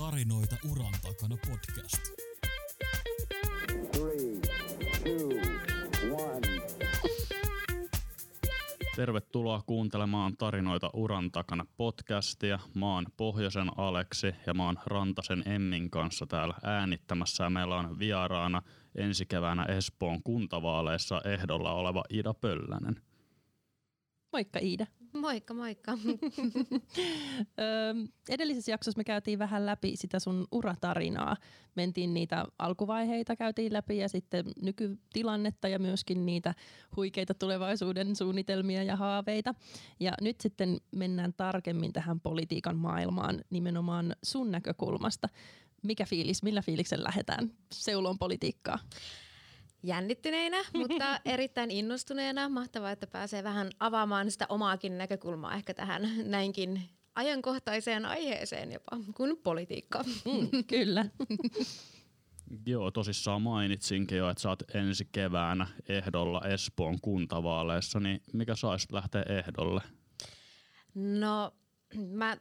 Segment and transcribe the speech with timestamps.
[0.00, 2.02] Tarinoita uran takana podcast.
[3.92, 4.40] Three,
[5.04, 5.28] two,
[6.14, 6.40] one.
[8.96, 12.58] Tervetuloa kuuntelemaan Tarinoita uran takana podcastia.
[12.74, 17.44] Mä oon Pohjoisen Aleksi ja mä oon Rantasen Emmin kanssa täällä äänittämässä.
[17.44, 18.62] Ja meillä on vieraana
[18.94, 23.02] ensi keväänä Espoon kuntavaaleissa ehdolla oleva Ida Pöllänen.
[24.32, 24.86] Moikka Iida.
[25.12, 25.92] Moikka, moikka.
[28.28, 31.36] Edellisessä jaksossa me käytiin vähän läpi sitä sun uratarinaa.
[31.74, 36.54] Mentiin niitä alkuvaiheita, käytiin läpi ja sitten nykytilannetta ja myöskin niitä
[36.96, 39.54] huikeita tulevaisuuden suunnitelmia ja haaveita.
[40.00, 45.28] Ja nyt sitten mennään tarkemmin tähän politiikan maailmaan nimenomaan sun näkökulmasta.
[45.82, 48.78] Mikä fiilis, millä fiiliksen lähdetään seuloon politiikkaa?
[49.82, 52.48] Jännittyneinä, mutta erittäin innostuneena.
[52.48, 56.82] Mahtavaa, että pääsee vähän avaamaan sitä omaakin näkökulmaa ehkä tähän näinkin
[57.14, 60.04] ajankohtaiseen aiheeseen jopa kuin politiikka.
[60.24, 61.06] Mm, kyllä.
[62.66, 68.86] Joo, tosissaan mainitsinkin jo, että sä oot ensi keväänä ehdolla Espoon kuntavaaleissa, niin mikä saisi
[68.92, 69.80] lähteä ehdolle?
[70.94, 71.54] No,
[71.96, 72.36] mä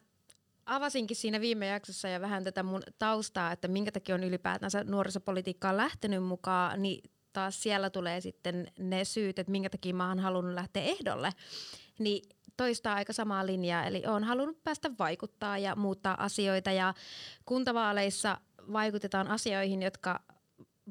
[0.66, 5.78] avasinkin siinä viime jaksossa ja vähän tätä mun taustaa, että minkä takia on ylipäätänsä nuorisopolitiikkaan
[5.78, 10.54] lähtenyt mukaan, niin taas siellä tulee sitten ne syyt, että minkä takia mä oon halunnut
[10.54, 11.32] lähteä ehdolle.
[12.00, 16.94] Niin toistaa aika samaa linjaa, eli on halunnut päästä vaikuttaa ja muuttaa asioita ja
[17.46, 18.38] kuntavaaleissa
[18.74, 20.20] vaikutetaan asioihin, jotka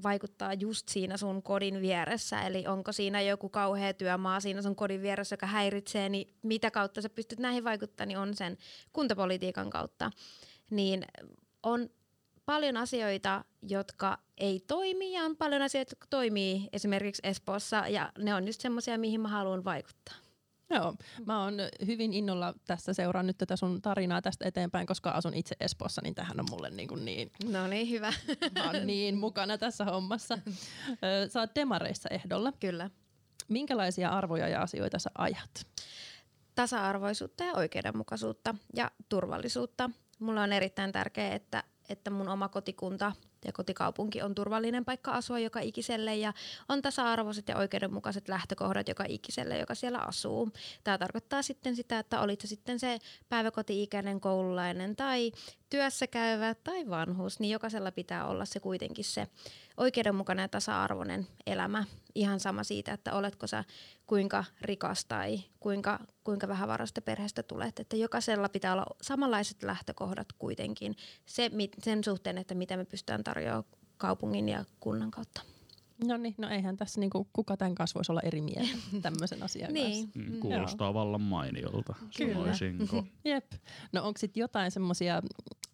[0.02, 2.42] vaikuttaa just siinä sun kodin vieressä.
[2.42, 7.02] Eli onko siinä joku kauhea työmaa siinä sun kodin vieressä, joka häiritsee, niin mitä kautta
[7.02, 8.56] sä pystyt näihin vaikuttamaan, niin on sen
[8.92, 10.10] kuntapolitiikan kautta.
[10.70, 11.04] Niin
[11.62, 11.90] on
[12.48, 18.34] paljon asioita, jotka ei toimi ja on paljon asioita, jotka toimii esimerkiksi Espoossa ja ne
[18.34, 20.14] on just semmoisia, mihin mä haluan vaikuttaa.
[20.70, 20.94] Joo,
[21.26, 21.54] mä oon
[21.86, 26.14] hyvin innolla tässä seuraan nyt tätä sun tarinaa tästä eteenpäin, koska asun itse Espoossa, niin
[26.14, 28.12] tähän on mulle niin, kuin niin No niin, hyvä.
[28.54, 30.38] mä oon niin mukana tässä hommassa.
[31.28, 32.52] Sä oot demareissa ehdolla.
[32.60, 32.90] Kyllä.
[33.48, 35.66] Minkälaisia arvoja ja asioita sä ajat?
[36.54, 39.90] Tasa-arvoisuutta ja oikeudenmukaisuutta ja turvallisuutta.
[40.18, 43.12] Mulla on erittäin tärkeää, että, että mun oma kotikunta
[43.44, 46.32] ja kotikaupunki on turvallinen paikka asua joka ikiselle ja
[46.68, 50.50] on tasa-arvoiset ja oikeudenmukaiset lähtökohdat joka ikiselle, joka siellä asuu.
[50.84, 55.32] Tämä tarkoittaa sitten sitä, että olit sitten se päiväkoti-ikäinen koululainen tai
[55.70, 59.28] työssä käyvä tai vanhus, niin jokaisella pitää olla se kuitenkin se
[59.78, 61.84] oikeudenmukainen ja tasa-arvoinen elämä.
[62.14, 63.64] Ihan sama siitä, että oletko sä
[64.06, 67.78] kuinka rikas tai kuinka, kuinka vähän varasta perheestä tulet.
[67.80, 70.96] Että jokaisella pitää olla samanlaiset lähtökohdat kuitenkin
[71.26, 71.50] se,
[71.82, 73.64] sen suhteen, että mitä me pystytään tarjoamaan
[73.96, 75.40] kaupungin ja kunnan kautta.
[76.06, 79.72] No niin, no eihän tässä niinku, kuka tämän kanssa voisi olla eri mieltä tämmöisen asian
[79.72, 80.08] Niin.
[80.12, 80.18] kanssa.
[80.30, 82.34] Mm, Kuulostaa vallan mainiolta, Kyllä.
[82.34, 83.04] sanoisinko.
[83.24, 83.52] Jep.
[83.92, 85.22] No onko sitten jotain semmoisia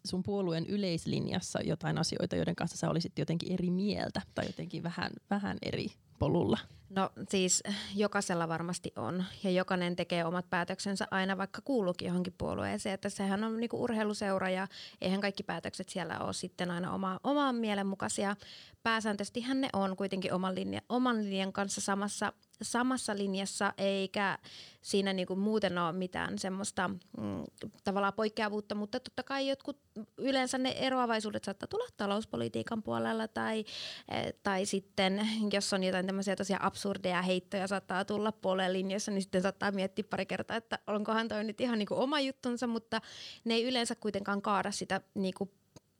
[0.07, 5.11] sun puolueen yleislinjassa jotain asioita, joiden kanssa sä olisit jotenkin eri mieltä tai jotenkin vähän,
[5.29, 5.87] vähän eri
[6.19, 6.57] polulla?
[6.89, 7.63] No siis
[7.95, 13.43] jokaisella varmasti on ja jokainen tekee omat päätöksensä aina vaikka kuuluukin johonkin puolueeseen, että sehän
[13.43, 14.67] on niinku urheiluseura ja
[15.01, 18.35] eihän kaikki päätökset siellä ole sitten aina oma, oman mielenmukaisia.
[18.83, 24.37] Pääsääntöisesti ne on kuitenkin oman, linja, oman linjan kanssa samassa, samassa linjassa eikä
[24.81, 27.43] siinä niinku muuten ole mitään semmoista mm,
[27.83, 29.79] tavallaan poikkeavuutta, mutta totta kai jotkut
[30.17, 33.65] yleensä ne eroavaisuudet saattaa tulla talouspolitiikan puolella tai,
[34.11, 39.21] eh, tai sitten jos on jotain tämmöisiä tosiaan absurdeja heittoja saattaa tulla puolen linjassa, niin
[39.21, 43.01] sitten saattaa miettiä pari kertaa, että onkohan toi nyt ihan niinku oma juttunsa, mutta
[43.43, 45.51] ne ei yleensä kuitenkaan kaada sitä niinku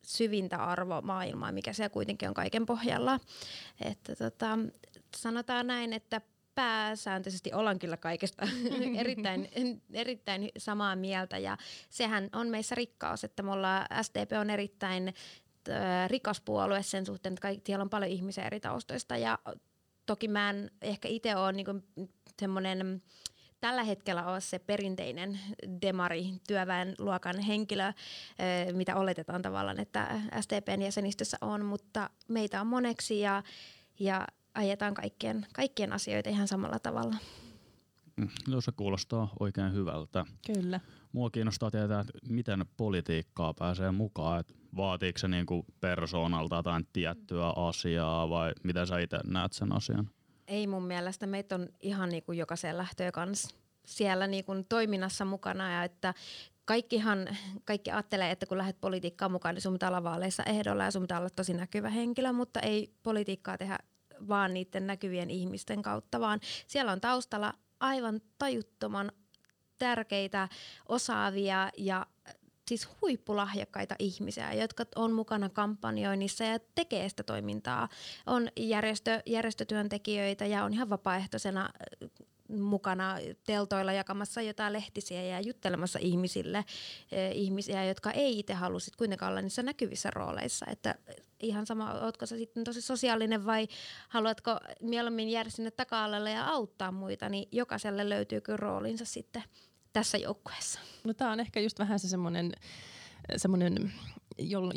[0.06, 3.20] syvintä arvomaailmaa, mikä siellä kuitenkin on kaiken pohjalla.
[3.82, 4.60] Että tota,
[5.18, 6.22] sanotaan näin, että
[6.56, 8.48] pääsääntöisesti ollaan kyllä kaikesta
[9.00, 9.50] erittäin,
[9.94, 11.38] erittäin samaa mieltä.
[11.38, 11.58] Ja
[11.90, 15.14] sehän on meissä rikkaus, että me ollaan, SDP on erittäin
[16.08, 19.18] rikas puolue sen suhteen, että kaikki, siellä on paljon ihmisiä eri taustoista.
[19.18, 19.40] Ja
[20.06, 21.84] toki mä en ehkä itse ole niin
[22.40, 23.02] semmoinen
[23.62, 25.40] tällä hetkellä ole se perinteinen
[25.82, 33.20] demari työväenluokan henkilö, eh, mitä oletetaan tavallaan, että STPn jäsenistössä on, mutta meitä on moneksi
[33.20, 33.44] ja,
[34.00, 37.16] ja ajetaan kaikkien, kaikkien asioita ihan samalla tavalla.
[38.16, 40.25] Mm, No se kuulostaa oikein hyvältä.
[40.47, 40.79] Kyllä.
[41.11, 44.40] Mua kiinnostaa tietää, että miten politiikkaa pääsee mukaan.
[44.40, 50.09] Että vaatiiko se niinku persoonalta jotain tiettyä asiaa vai miten sä itse näet sen asian?
[50.47, 51.28] Ei mun mielestä.
[51.28, 53.55] Meitä on ihan niin kuin jokaisen lähtöä kanssa
[53.85, 56.13] siellä niin kuin toiminnassa mukana ja että
[56.66, 57.28] kaikkihan,
[57.66, 61.02] kaikki ajattelee, että kun lähdet politiikkaan mukaan, niin sun pitää olla vaaleissa ehdolla ja sun
[61.02, 63.78] pitää olla tosi näkyvä henkilö, mutta ei politiikkaa tehdä
[64.28, 69.12] vaan niiden näkyvien ihmisten kautta, vaan siellä on taustalla aivan tajuttoman
[69.78, 70.50] tärkeitä,
[70.90, 72.06] osaavia ja
[72.67, 77.90] siis huippulahjakkaita ihmisiä, jotka on mukana kampanjoinnissa ja tekee sitä toimintaa.
[78.26, 81.70] On järjestö, järjestötyöntekijöitä ja on ihan vapaaehtoisena
[82.50, 86.66] mukana teltoilla jakamassa jotain lehtisiä ja juttelemassa ihmisille,
[87.12, 90.66] eh, ihmisiä, jotka ei itse halua sit kuitenkaan olla niissä näkyvissä rooleissa.
[90.70, 90.96] Että
[91.40, 93.68] ihan sama, ootko sä sitten tosi sosiaalinen vai
[94.09, 99.44] haluatko mieluummin jäädä sinne taka ja auttaa muita, niin jokaiselle löytyy kyllä roolinsa sitten
[99.94, 100.80] tässä joukkueessa.
[101.03, 102.52] No tämä on ehkä just vähän se semmoinen
[103.38, 103.94] semmoinen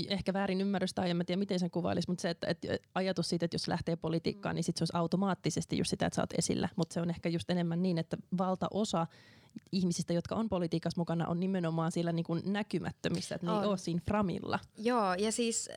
[0.08, 3.28] ehkä väärin ymmärrys tai en mä tiedä miten sen kuvailisi, mutta se, että, että ajatus
[3.28, 6.38] siitä, että jos lähtee politiikkaan, niin sit se olisi automaattisesti just sitä, että sä oot
[6.38, 6.68] esillä.
[6.76, 9.06] Mutta se on ehkä just enemmän niin, että valtaosa
[9.72, 13.62] ihmisistä, jotka on politiikassa mukana, on nimenomaan siellä niin kuin näkymättömissä, että ne on.
[13.62, 14.58] ei ole siinä framilla.
[14.76, 15.68] Joo, ja siis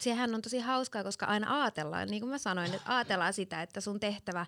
[0.00, 3.80] sehän on tosi hauskaa, koska aina ajatellaan, niin kuin mä sanoin, että ajatellaan sitä, että
[3.80, 4.46] sun tehtävä,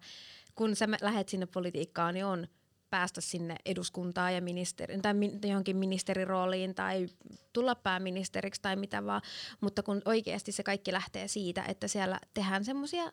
[0.55, 2.47] kun sä lähet sinne politiikkaan, niin on–
[2.93, 5.15] päästä sinne eduskuntaan ja ministeri, tai
[5.49, 7.07] johonkin ministerirooliin tai
[7.53, 9.23] tulla pääministeriksi tai mitä vaan,
[9.61, 13.13] mutta kun oikeasti se kaikki lähtee siitä, että siellä tehdään semmoisia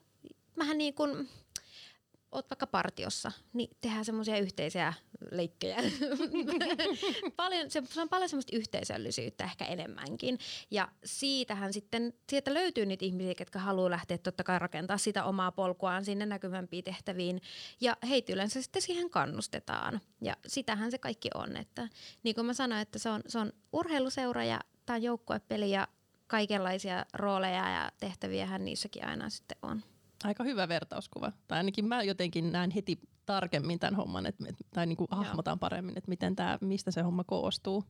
[0.57, 1.29] vähän niin kuin
[2.31, 4.93] oot vaikka partiossa, niin tehdään semmoisia yhteisiä
[5.31, 5.77] leikkejä.
[7.35, 10.39] paljon, se, se on paljon semmoista yhteisöllisyyttä ehkä enemmänkin.
[10.71, 15.51] Ja siitähän sitten, sieltä löytyy niitä ihmisiä, jotka haluaa lähteä totta kai rakentaa sitä omaa
[15.51, 17.41] polkuaan sinne näkyvämpiin tehtäviin.
[17.81, 20.01] Ja heitä yleensä sitten siihen kannustetaan.
[20.21, 21.57] Ja sitähän se kaikki on.
[21.57, 21.89] Että,
[22.23, 25.87] niin kuin mä sanoin, että se on, se on urheiluseura ja tämä joukkuepeli ja
[26.27, 29.83] kaikenlaisia rooleja ja tehtäviähän niissäkin aina sitten on
[30.23, 31.31] aika hyvä vertauskuva.
[31.47, 34.35] Tai ainakin mä jotenkin näen heti tarkemmin tämän homman, et,
[34.73, 37.83] tai niin kuin hahmotan paremmin, että miten tää, mistä se homma koostuu.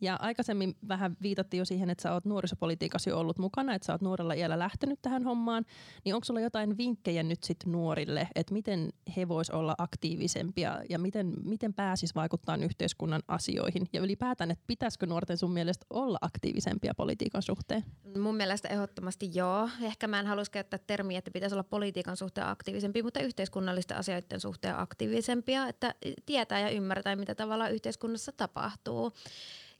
[0.00, 3.92] Ja aikaisemmin vähän viitattiin jo siihen, että sä oot nuorisopolitiikassa jo ollut mukana, että sä
[3.92, 5.64] oot nuorella iällä lähtenyt tähän hommaan.
[6.04, 10.98] Niin onko sulla jotain vinkkejä nyt sitten nuorille, että miten he vois olla aktiivisempia ja
[10.98, 13.88] miten, miten pääsis vaikuttaa yhteiskunnan asioihin?
[13.92, 17.84] Ja ylipäätään, että pitäisikö nuorten sun mielestä olla aktiivisempia politiikan suhteen?
[18.18, 19.68] Mun mielestä ehdottomasti joo.
[19.82, 24.40] Ehkä mä en haluaisi käyttää termiä, että pitäisi olla politiikan suhteen aktiivisempi, mutta yhteiskunnallisten asioiden
[24.40, 25.94] suhteen aktiivisempia, että
[26.26, 29.12] tietää ja ymmärtää, mitä tavalla yhteiskunnassa tapahtuu.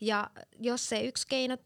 [0.00, 0.30] Ja
[0.60, 1.56] jos se yksi keino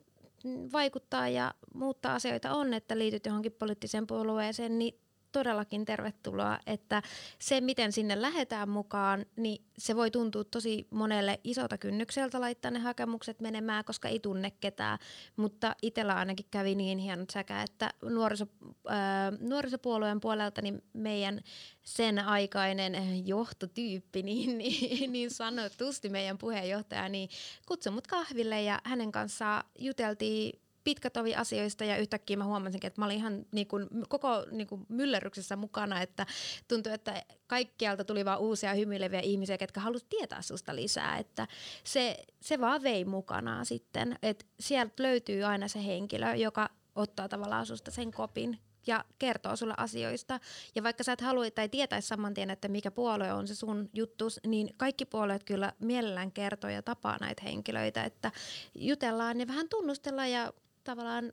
[0.72, 5.00] vaikuttaa ja muuttaa asioita on, että liityt johonkin poliittiseen puolueeseen, niin
[5.32, 7.02] todellakin tervetuloa, että
[7.38, 12.78] se miten sinne lähdetään mukaan, niin se voi tuntua tosi monelle isolta kynnykseltä laittaa ne
[12.78, 14.98] hakemukset menemään, koska ei tunne ketään,
[15.36, 18.46] mutta itsellä ainakin kävi niin hienot säkä, että nuoriso,
[18.90, 18.96] äh,
[19.40, 21.40] nuorisopuolueen puolelta niin meidän
[21.82, 27.28] sen aikainen johtotyyppi, niin, niin, niin sanotusti meidän puheenjohtaja, niin
[27.66, 33.00] kutsui mut kahville ja hänen kanssaan juteltiin pitkä tovi asioista ja yhtäkkiä mä huomasin, että
[33.00, 36.26] mä olin ihan niin kuin, koko niin kuin myllerryksessä mukana, että
[36.68, 41.48] tuntui, että kaikkialta tuli vaan uusia hymyileviä ihmisiä, ketkä halusivat tietää susta lisää, että
[41.84, 47.66] se, se vaan vei mukanaan sitten, että sieltä löytyy aina se henkilö, joka ottaa tavallaan
[47.66, 50.40] susta sen kopin ja kertoo sulle asioista.
[50.74, 53.90] Ja vaikka sä et halua tai tietäisi saman tien, että mikä puolue on se sun
[53.94, 58.32] juttu, niin kaikki puolueet kyllä mielellään kertoo ja tapaa näitä henkilöitä, että
[58.74, 60.52] jutellaan ja vähän tunnustellaan ja
[60.84, 61.32] tavallaan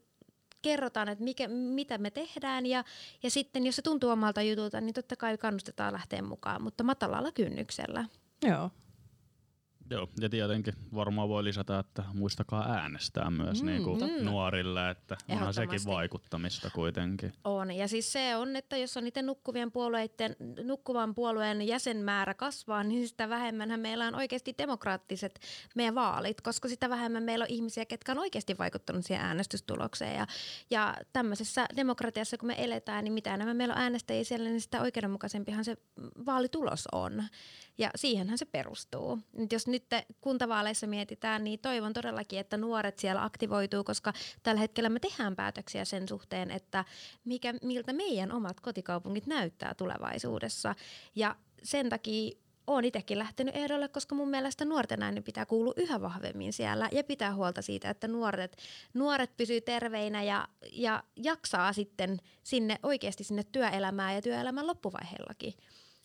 [0.62, 2.84] kerrotaan, että mikä, mitä me tehdään ja,
[3.24, 7.32] ja sitten jos se tuntuu omalta jutulta, niin totta kai kannustetaan lähteä mukaan, mutta matalalla
[7.32, 8.06] kynnyksellä.
[8.48, 8.72] Joo,
[9.90, 14.26] Joo, ja tietenkin varmaan voi lisätä, että muistakaa äänestää myös mm, niin kuin mm.
[14.26, 17.34] nuorille, että onhan sekin vaikuttamista kuitenkin.
[17.44, 22.84] On, ja siis se on, että jos on niiden nukkuvien puolueiden, nukkuvan puolueen jäsenmäärä kasvaa,
[22.84, 25.40] niin sitä vähemmän meillä on oikeasti demokraattiset
[25.76, 30.16] meidän vaalit, koska sitä vähemmän meillä on ihmisiä, ketkä on oikeasti vaikuttanut siihen äänestystulokseen.
[30.16, 30.28] Ja,
[30.70, 34.82] ja tämmöisessä demokratiassa, kun me eletään, niin mitä enemmän meillä on äänestäjiä siellä, niin sitä
[34.82, 35.78] oikeudenmukaisempihan se
[36.26, 37.24] vaalitulos on.
[37.78, 39.20] Ja siihenhän se perustuu.
[39.38, 39.79] Nyt jos nyt
[40.22, 45.86] kuntavaaleissa mietitään, niin toivon todellakin, että nuoret siellä aktivoituu, koska tällä hetkellä me tehdään päätöksiä
[45.86, 46.86] sen suhteen, että
[47.26, 50.76] mikä, miltä meidän omat kotikaupungit näyttää tulevaisuudessa.
[51.16, 52.32] Ja sen takia
[52.70, 57.04] olen itsekin lähtenyt ehdolle, koska mun mielestä nuorten ääni pitää kuulua yhä vahvemmin siellä ja
[57.04, 58.58] pitää huolta siitä, että nuoret,
[58.94, 65.54] nuoret pysyy terveinä ja, ja jaksaa sitten sinne oikeasti sinne työelämään ja työelämän loppuvaiheellakin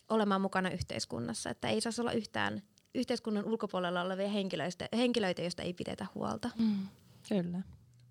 [0.09, 2.61] olemaan mukana yhteiskunnassa, että ei saisi olla yhtään
[2.95, 6.49] yhteiskunnan ulkopuolella olevia henkilöitä, henkilöitä joista ei pidetä huolta.
[6.59, 6.87] Mm,
[7.29, 7.61] kyllä.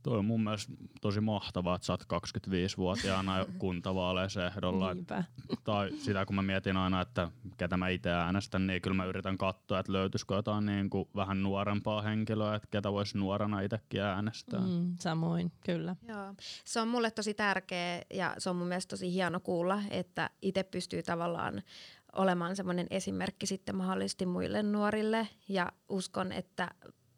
[0.04, 4.96] Tuo on mun mielestä tosi mahtavaa, että sä oot 25-vuotiaana jo kuntavaaleissa ehdolla.
[5.64, 9.38] tai sitä kun mä mietin aina, että ketä mä itse äänestän, niin kyllä mä yritän
[9.38, 14.60] katsoa, että löytyisikö jotain niin kuin vähän nuorempaa henkilöä, että ketä voisi nuorena itsekin äänestää.
[14.60, 15.96] Mm, samoin, kyllä.
[16.08, 16.34] Joo.
[16.64, 20.62] Se on mulle tosi tärkeä ja se on mun mielestä tosi hieno kuulla, että itse
[20.62, 21.62] pystyy tavallaan
[22.14, 26.70] olemaan semmoinen esimerkki sitten mahdollisesti muille nuorille ja uskon, että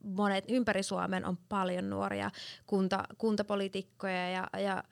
[0.05, 2.31] monet ympäri Suomen on paljon nuoria
[2.67, 4.85] kunta, kuntapolitiikkoja ja, ja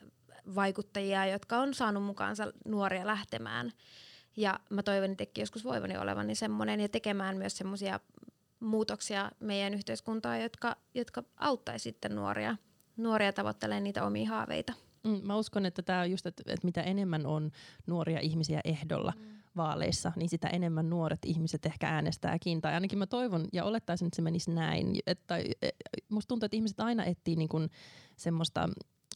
[0.54, 3.72] vaikuttajia, jotka on saanut mukaansa nuoria lähtemään.
[4.36, 8.00] Ja mä toivon itsekin joskus voivani olevani semmoinen ja tekemään myös semmoisia
[8.60, 12.56] muutoksia meidän yhteiskuntaan, jotka, jotka auttaisi sitten nuoria,
[12.96, 14.72] nuoria tavoittelemaan niitä omia haaveita.
[15.04, 17.50] Mm, Mä uskon, että tämä on just, että, että mitä enemmän on
[17.86, 19.34] nuoria ihmisiä ehdolla mm.
[19.56, 22.60] Vaaleissa, niin sitä enemmän nuoret ihmiset ehkä äänestääkin.
[22.60, 24.98] Tai ainakin mä toivon ja olettaisin, että se menisi näin.
[25.06, 25.68] Että, e,
[26.08, 27.70] musta tuntuu, että ihmiset aina etsii niin kuin
[28.16, 28.68] semmoista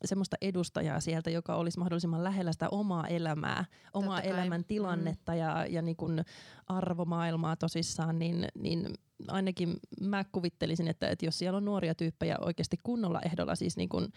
[0.05, 3.65] semmoista edustajaa sieltä, joka olisi mahdollisimman lähellä sitä omaa elämää,
[3.95, 4.41] omaa Totta kai.
[4.41, 5.39] elämän tilannetta mm.
[5.39, 6.25] ja, ja niin kuin
[6.67, 8.95] arvomaailmaa tosissaan, niin, niin
[9.29, 13.89] ainakin mä kuvittelisin, että, että jos siellä on nuoria tyyppejä oikeasti kunnolla ehdolla, siis niin
[13.89, 14.09] kuin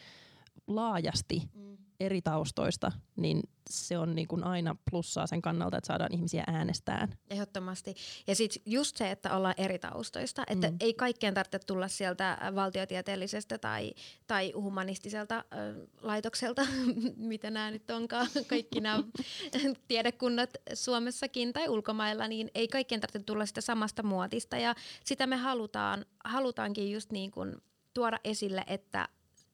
[0.67, 1.77] laajasti Mm.
[2.01, 7.15] Eri taustoista, niin se on niin kuin aina plussaa sen kannalta, että saadaan ihmisiä äänestään.
[7.29, 7.95] Ehdottomasti.
[8.27, 10.77] Ja sitten just se, että ollaan eri taustoista, että Mm.
[10.79, 13.93] ei kaikkien tarvitse tulla sieltä valtiotieteellisestä tai,
[14.27, 15.43] tai humanistiselta äh,
[16.01, 16.61] laitokselta,
[17.17, 19.03] mitä nämä nyt onkaan, kaikki nämä
[19.87, 24.57] tiedekunnat Suomessakin tai ulkomailla, niin ei kaikkien tarvitse tulla sitä samasta muotista.
[24.57, 27.55] Ja sitä me halutaan, halutaankin just niin kuin
[27.93, 29.07] tuoda esille, että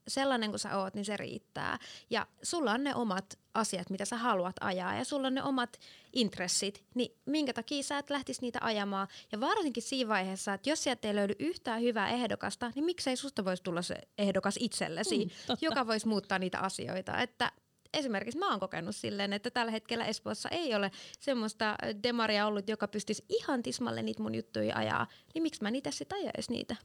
[0.08, 1.80] sellainen kuin sä oot, niin se riittää.
[2.10, 5.80] Ja sulla on ne omat asiat, mitä sä haluat ajaa ja sulla on ne omat
[6.14, 9.08] intressit, niin minkä takia sä et lähtisi niitä ajamaan.
[9.32, 13.46] Ja varsinkin siinä vaiheessa, että jos sieltä ei löydy yhtään hyvää ehdokasta, niin miksei susta
[13.46, 15.66] voisi tulla se ehdokas itsellesi, Mm, totta.
[15.66, 17.22] joka voisi muuttaa niitä asioita.
[17.22, 17.52] Että
[17.94, 22.88] esimerkiksi mä oon kokenut silleen, että tällä hetkellä Espoossa ei ole semmoista demaria ollut, joka
[22.88, 25.08] pystyisi ihan tismalle niitä mun juttuja ajaa.
[25.34, 26.76] Niin miksi mä niitä sitten ajaisi niitä?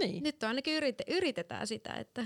[0.00, 0.22] Niin.
[0.22, 2.24] Nyt on ainakin yrite, yritetään sitä, että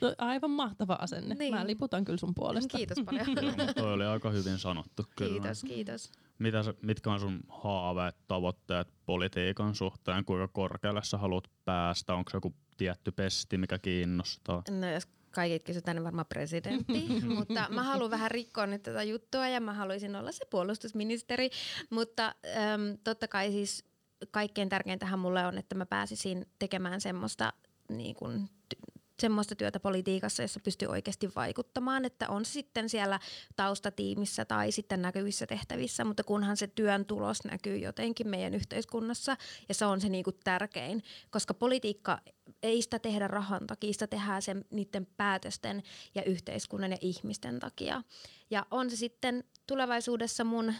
[0.00, 1.34] No, aivan mahtava asenne.
[1.34, 1.54] Niin.
[1.54, 2.76] Mä liputan kyllä sun puolesta.
[2.76, 3.26] kiitos paljon.
[3.76, 5.30] Toi oli aika hyvin sanottu kyllä.
[5.30, 6.12] kiitos, kiitos.
[6.38, 10.24] Mitä sä, mitkä on sun haaveet, tavoitteet politiikan suhteen?
[10.24, 12.14] Kuinka korkealle sä haluat päästä?
[12.14, 14.62] Onko se joku tietty pesti, mikä kiinnostaa?
[14.70, 19.48] No jos kaikit kysytään, niin varmaan presidentti, mutta mä haluan vähän rikkoa nyt tätä juttua
[19.48, 21.50] ja mä haluaisin olla se puolustusministeri,
[21.90, 23.84] mutta äm, totta kai siis
[24.30, 27.52] kaikkein tärkeintähän mulle on, että mä pääsisin tekemään semmoista
[27.88, 33.20] niin kuin, ty- semmoista työtä politiikassa, jossa pystyy oikeasti vaikuttamaan, että on se sitten siellä
[33.56, 39.36] taustatiimissä tai sitten näkyvissä tehtävissä, mutta kunhan se työn tulos näkyy jotenkin meidän yhteiskunnassa
[39.68, 42.18] ja se on se niinku tärkein, koska politiikka
[42.62, 45.82] ei sitä tehdä rahan takia, sitä tehdään sen niiden päätösten
[46.14, 48.02] ja yhteiskunnan ja ihmisten takia.
[48.50, 50.74] Ja on se sitten tulevaisuudessa mun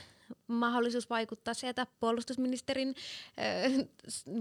[0.47, 2.95] mahdollisuus vaikuttaa sieltä puolustusministerin,
[3.39, 3.87] äh,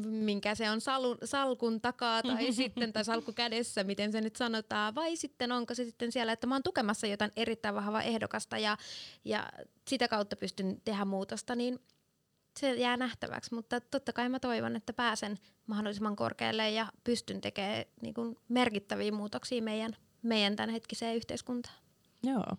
[0.05, 4.95] minkä se on salun, salkun takaa tai sitten tai salkku kädessä, miten se nyt sanotaan,
[4.95, 8.77] vai sitten onko se sitten siellä, että mä oon tukemassa jotain erittäin vahvaa ehdokasta ja,
[9.25, 9.49] ja
[9.87, 11.79] sitä kautta pystyn tehdä muutosta, niin
[12.59, 17.85] se jää nähtäväksi, mutta totta kai mä toivon, että pääsen mahdollisimman korkealle ja pystyn tekemään
[18.01, 21.75] niin kuin merkittäviä muutoksia meidän, meidän tämänhetkiseen yhteiskuntaan.
[22.23, 22.57] Joo.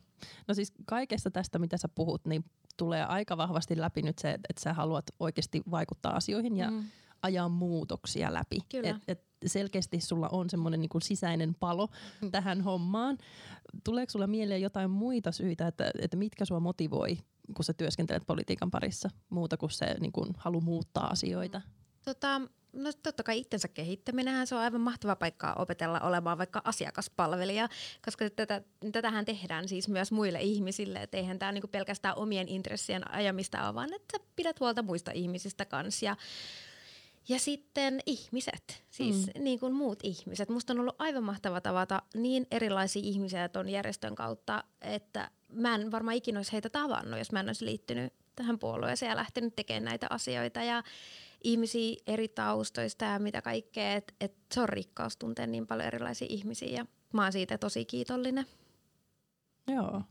[0.48, 2.44] No siis kaikesta tästä, mitä sä puhut, niin
[2.76, 6.84] tulee aika vahvasti läpi nyt se, että sä haluat oikeasti vaikuttaa asioihin ja Mm.
[7.22, 8.58] ajaa muutoksia läpi.
[8.68, 8.88] Kyllä.
[8.88, 11.88] Et, et selkeästi sulla on semmoinen niin sisäinen palo
[12.30, 13.18] tähän hommaan.
[13.84, 17.18] Tuleeko sulla mieleen jotain muita syitä, että, että mitkä sua motivoi,
[17.56, 21.60] kun sä työskentelet politiikan parissa, muuta kuin se niin kuin, halu muuttaa asioita?
[22.04, 22.40] Tota,
[22.72, 27.68] no totta kai itsensä kehittäminenhän se on aivan mahtava paikka opetella olemaan vaikka asiakaspalvelija,
[28.04, 33.10] koska tätä, tätähän tehdään siis myös muille ihmisille, että eihän tämä niinku pelkästään omien intressien
[33.10, 36.16] ajamista ole, vaan että pidät huolta muista ihmisistä kanssa ja
[37.28, 39.44] ja sitten ihmiset, siis mm.
[39.44, 40.48] niin kuin muut ihmiset.
[40.48, 45.90] Musta on ollut aivan mahtava tavata niin erilaisia ihmisiä tuon järjestön kautta, että mä en
[45.90, 49.84] varmaan ikinä olisi heitä tavannut, jos mä en olisi liittynyt tähän puolueeseen ja lähtenyt tekemään
[49.84, 50.62] näitä asioita.
[50.62, 50.82] Ja
[51.44, 56.26] ihmisiä eri taustoista ja mitä kaikkea, että et se on rikkaus tuntea niin paljon erilaisia
[56.30, 58.46] ihmisiä ja mä oon siitä tosi kiitollinen.
[59.66, 60.02] Joo.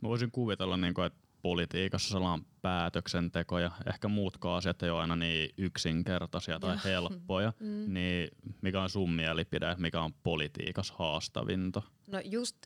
[0.00, 5.00] Mä voisin kuvitella, niin kuin, että politiikassa sellainen päätöksenteko ja ehkä muutkaan asiat ei ole
[5.00, 6.80] aina niin yksinkertaisia tai Joo.
[6.84, 7.52] helppoja.
[7.60, 7.94] Mm.
[7.94, 8.28] Niin
[8.62, 11.82] mikä on sun mielipide, mikä on politiikassa haastavinta?
[12.06, 12.56] No just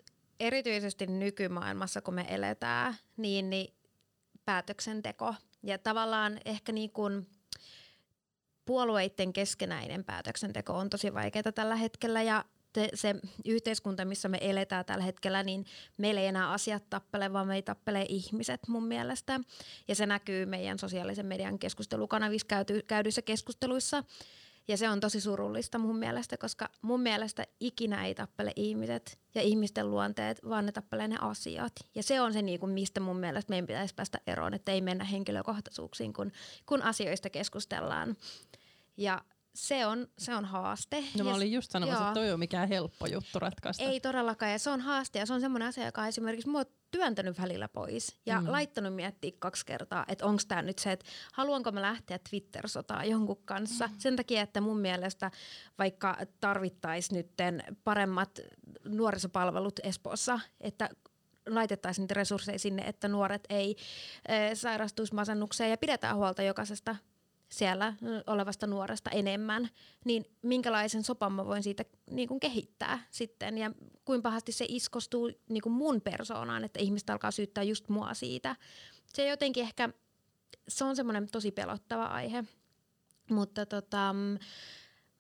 [0.41, 3.75] erityisesti nykymaailmassa, kun me eletään, niin, niin
[4.45, 7.27] päätöksenteko ja tavallaan ehkä niin kuin
[8.65, 13.15] puolueiden keskenäinen päätöksenteko on tosi vaikeaa tällä hetkellä ja te, se
[13.45, 15.65] yhteiskunta, missä me eletään tällä hetkellä, niin
[15.97, 19.41] meillä ei enää asiat tappele, vaan me tappele ihmiset mun mielestä.
[19.89, 22.47] Ja se näkyy meidän sosiaalisen median keskustelukanavissa
[22.87, 24.05] käydyissä keskusteluissa.
[24.69, 29.43] Ja se on tosi surullista mun mielestä, koska mun mielestä ikinä ei tappele ihmiset ja
[29.43, 31.73] ihmisten luonteet, vaan ne tappelee ne asiat.
[31.95, 34.81] Ja se on se, niin kuin, mistä mun mielestä meidän pitäisi päästä eroon, että ei
[34.81, 36.33] mennä henkilökohtaisuuksiin, kun,
[36.67, 38.17] kun asioista keskustellaan.
[38.97, 41.05] Ja se on, se on haaste.
[41.19, 42.09] No mä olin just sanomassa, joo.
[42.09, 43.85] että toi ole mikään helppo juttu ratkaista.
[43.85, 46.65] Ei todellakaan, ja se on haaste, ja se on semmoinen asia, joka on esimerkiksi mua
[46.91, 48.53] työntänyt välillä pois ja Mm.
[48.53, 53.43] laittanut miettiä kaksi kertaa, että onko tämä nyt se, että haluanko mä lähteä Twitter-sotaan jonkun
[53.45, 53.87] kanssa.
[53.87, 53.95] Mm.
[53.99, 55.31] Sen takia, että mun mielestä
[55.79, 58.41] vaikka tarvittaisiin nytten paremmat
[58.85, 60.91] nuorisopalvelut Espoossa, että
[61.49, 63.77] laitettaisiin niitä resursseja sinne, että nuoret ei
[64.29, 66.97] e, sairastuisi masennukseen ja pidetään huolta jokaisesta
[67.53, 67.95] siellä
[68.27, 69.69] olevasta nuoresta enemmän,
[70.05, 73.71] niin minkälaisen sopan mä voin siitä niin kuin kehittää sitten ja
[74.05, 78.57] kuinka pahasti se iskostuu niin kuin mun persoonaan, että ihmiset alkaa syyttää just mua siitä.
[79.07, 79.89] Se jotenkin ehkä,
[80.69, 82.45] se on semmoinen tosi pelottava aihe,
[83.31, 84.39] mutta tota, mm,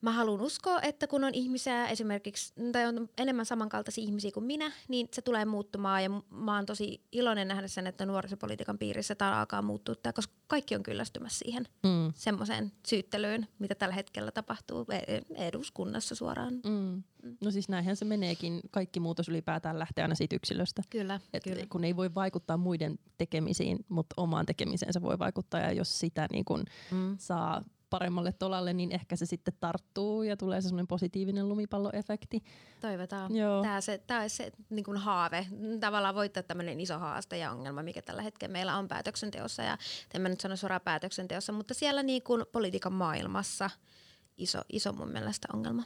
[0.03, 4.73] mä haluan uskoa, että kun on ihmisiä esimerkiksi, tai on enemmän samankaltaisia ihmisiä kuin minä,
[4.89, 9.41] niin se tulee muuttumaan ja mä oon tosi iloinen nähdä sen, että nuorisopolitiikan piirissä tämä
[9.41, 12.13] alkaa muuttua, tää, koska kaikki on kyllästymässä siihen Mm.
[12.15, 16.55] semmoiseen syyttelyyn, mitä tällä hetkellä tapahtuu e- eduskunnassa suoraan.
[16.55, 17.03] Mm.
[17.45, 18.61] No siis näinhän se meneekin.
[18.71, 20.83] Kaikki muutos ylipäätään lähtee aina siitä yksilöstä.
[20.91, 21.67] Kyllä, Et kyllä.
[21.71, 25.61] kun ei voi vaikuttaa muiden tekemisiin, mutta omaan tekemiseensä voi vaikuttaa.
[25.61, 27.17] Ja jos sitä niin kun Mm.
[27.19, 32.45] saa paremmalle tolalle, niin ehkä se sitten tarttuu ja tulee se semmoinen positiivinen lumipalloefekti.
[32.81, 33.37] Toivotaan.
[33.37, 33.63] Joo.
[33.63, 35.47] Tämä, se, tämä olisi se niin kuin haave,
[35.81, 39.63] tavallaan voittaa tämmöinen iso haaste ja ongelma, mikä tällä hetkellä meillä on päätöksenteossa.
[39.63, 39.79] Ja
[40.15, 43.71] en mä nyt sano suoraan päätöksenteossa, mutta siellä niin kuin politiikan maailmassa
[44.37, 45.83] iso, iso mun mielestä ongelma.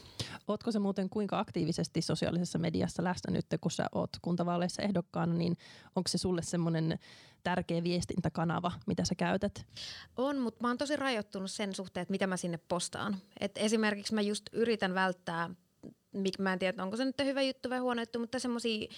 [0.48, 5.56] Ootko se muuten kuinka aktiivisesti sosiaalisessa mediassa läsnä nyt, kun sä oot kuntavaaleissa ehdokkaana, niin
[5.96, 6.98] onko se sulle semmoinen
[7.42, 9.66] tärkeä viestintäkanava, mitä sä käytät?
[10.16, 13.16] On, mutta mä oon tosi rajoittunut sen suhteen, että mitä mä sinne postaan.
[13.40, 15.50] Et esimerkiksi mä just yritän välttää,
[16.38, 18.88] mä en tiedä, onko se nyt hyvä juttu vai huono juttu, mutta semmoisia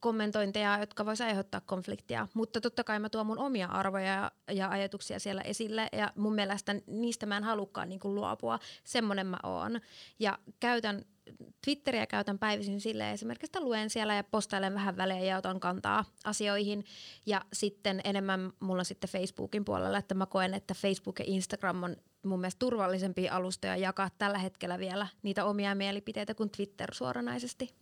[0.00, 2.28] kommentointeja, jotka vois aiheuttaa konfliktia.
[2.34, 6.34] Mutta totta kai mä tuon mun omia arvoja ja, ja ajatuksia siellä esille ja mun
[6.34, 8.58] mielestä niistä mä en halukkaan niin luopua.
[8.84, 9.80] Semmonen mä oon.
[10.18, 11.04] Ja käytän
[11.64, 16.04] Twitteriä käytän päivisin silleen esimerkiksi, että luen siellä ja postailen vähän välein ja otan kantaa
[16.24, 16.84] asioihin.
[17.26, 21.96] Ja sitten enemmän mulla sitten Facebookin puolella, että mä koen, että Facebook ja Instagram on
[22.22, 27.74] mun mielestä turvallisempia alustoja jakaa tällä hetkellä vielä niitä omia mielipiteitä kuin Twitter suoranaisesti.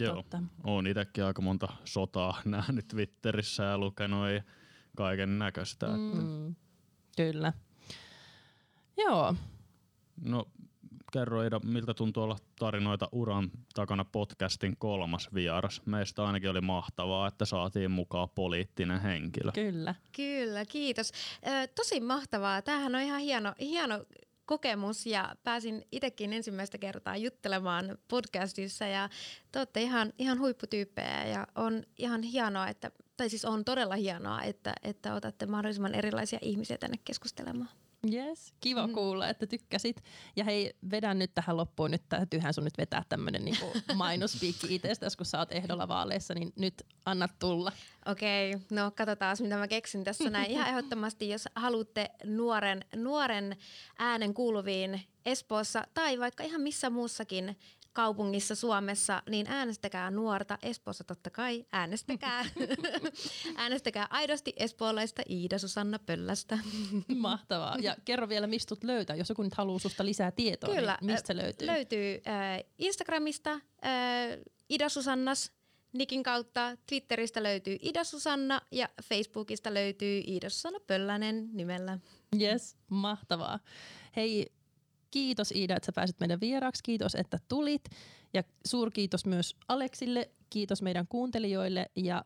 [0.00, 0.42] Joo, Totta.
[0.64, 4.42] oon itsekin aika monta sotaa nähnyt Twitterissä ja lukenut ja
[4.96, 5.86] kaiken näköistä.
[5.86, 6.22] Mm.
[6.22, 6.54] Mm.
[7.16, 7.52] Kyllä.
[8.96, 9.34] Joo.
[10.24, 10.44] No
[11.12, 15.82] kerro Ida, miltä tuntuu olla tarinoita uran takana podcastin kolmas vieras.
[15.86, 19.52] Meistä ainakin oli mahtavaa, että saatiin mukaan poliittinen henkilö.
[19.52, 19.94] Kyllä.
[20.16, 21.12] Kyllä, kiitos.
[21.46, 22.62] Ö, tosi mahtavaa.
[22.62, 24.04] Tämähän on ihan hieno, hieno
[24.46, 29.08] kokemus ja pääsin itsekin ensimmäistä kertaa juttelemaan podcastissa ja
[29.52, 34.42] te olette ihan, ihan huipputyyppejä ja on ihan hienoa, että, tai siis on todella hienoa,
[34.42, 37.85] että, että otatte mahdollisimman erilaisia ihmisiä tänne keskustelemaan.
[38.12, 38.92] Yes, kiva Mm.
[38.92, 40.02] kuulla, että tykkäsit.
[40.36, 41.90] Ja hei, vedän nyt tähän loppuun.
[41.90, 46.52] Nyt täytyyhän sun nyt vetää tämmönen niinku mainospiikki itsestäsi, kun sä oot ehdolla vaaleissa, niin
[46.56, 47.72] nyt anna tulla.
[48.06, 50.50] Okei, no katsotaan mitä mä keksin tässä näin.
[50.50, 53.56] Ihan ehdottomasti, jos haluatte nuoren, nuoren
[53.98, 57.56] äänen kuuluviin Espoossa tai vaikka ihan missä muussakin
[57.92, 60.58] kaupungissa Suomessa, niin äänestäkää nuorta.
[60.62, 62.44] Espoossa totta kai, äänestäkää.
[63.56, 66.58] äänestäkää aidosti espoolaista Iida Susanna Pöllästä.
[67.16, 67.76] Mahtavaa.
[67.80, 69.16] Ja kerro vielä, mistä sut löytää.
[69.16, 71.66] Jos joku nyt haluaa susta lisää tietoa, Kyllä, niin mistä se löytyy?
[71.66, 73.60] Löytyy äh, Instagramista äh,
[74.68, 75.52] Ida Susannas
[75.92, 81.98] Nikin kautta, Twitteristä löytyy Ida Susanna ja Facebookista löytyy Ida Susanna Pöllänen nimellä.
[82.40, 83.58] Yes, mahtavaa.
[84.16, 84.52] Hei,
[85.16, 86.82] kiitos Iida, että sä pääsit meidän vieraaksi.
[86.82, 87.84] Kiitos, että tulit.
[88.34, 90.30] Ja suurkiitos myös Aleksille.
[90.50, 91.90] Kiitos meidän kuuntelijoille.
[91.96, 92.24] Ja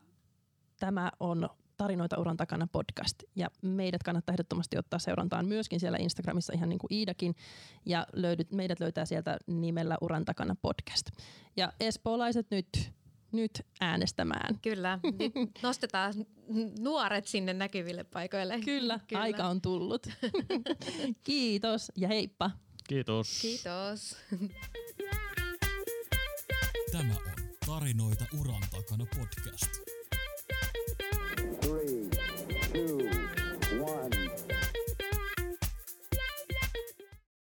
[0.79, 3.23] tämä on Tarinoita uran takana podcast.
[3.35, 7.35] Ja meidät kannattaa ehdottomasti ottaa seurantaan myöskin siellä Instagramissa ihan niin kuin Iidakin.
[7.85, 11.05] Ja löydyt, meidät löytää sieltä nimellä uran takana podcast.
[11.57, 12.91] Ja espoolaiset nyt,
[13.31, 13.51] nyt
[13.81, 14.59] äänestämään.
[14.61, 16.13] Kyllä, nyt nostetaan
[16.79, 18.59] nuoret sinne näkyville paikoille.
[18.65, 19.21] Kyllä, Kyllä.
[19.21, 20.07] aika on tullut.
[21.23, 22.51] Kiitos ja heippa.
[22.87, 23.39] Kiitos.
[23.41, 24.17] Kiitos.
[26.91, 30.00] Tämä on Tarinoita uran takana podcast.